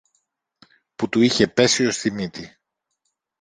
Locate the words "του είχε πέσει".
1.09-1.85